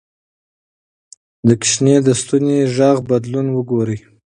[1.47, 3.99] د ماشوم د ستوني غږ بدلون وګورئ.